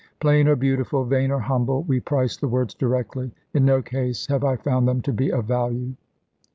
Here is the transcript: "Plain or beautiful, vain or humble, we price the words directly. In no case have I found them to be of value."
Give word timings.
"Plain 0.19 0.47
or 0.47 0.55
beautiful, 0.55 1.05
vain 1.05 1.29
or 1.29 1.37
humble, 1.41 1.83
we 1.83 1.99
price 1.99 2.35
the 2.35 2.47
words 2.47 2.73
directly. 2.73 3.29
In 3.53 3.65
no 3.65 3.83
case 3.83 4.25
have 4.25 4.43
I 4.43 4.55
found 4.55 4.87
them 4.87 5.01
to 5.01 5.13
be 5.13 5.31
of 5.31 5.45
value." 5.45 5.93